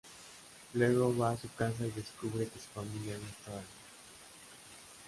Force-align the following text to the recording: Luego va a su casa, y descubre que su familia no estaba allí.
Luego 0.73 1.15
va 1.15 1.29
a 1.29 1.37
su 1.37 1.47
casa, 1.53 1.85
y 1.85 1.91
descubre 1.91 2.47
que 2.47 2.57
su 2.59 2.65
familia 2.73 3.15
no 3.19 3.27
estaba 3.27 3.57
allí. 3.57 3.67